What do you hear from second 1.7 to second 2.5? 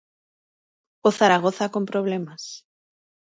con problemas.